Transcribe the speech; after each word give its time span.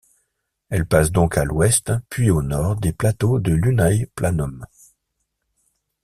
Elle 0.71 0.87
passe 0.87 1.11
donc 1.11 1.37
à 1.37 1.43
l'ouest 1.45 1.93
puis 2.09 2.31
au 2.31 2.41
nord 2.41 2.75
des 2.77 2.91
plateaux 2.91 3.37
de 3.39 3.53
Lunae 3.53 4.07
Planum. 4.15 4.65